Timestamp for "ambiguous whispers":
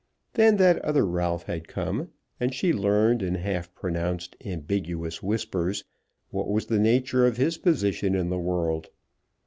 4.43-5.83